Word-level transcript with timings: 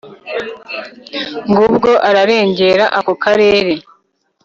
ngubwo 1.49 1.91
ararengera 2.09 2.85
ako 2.99 3.13
karere 3.23 3.73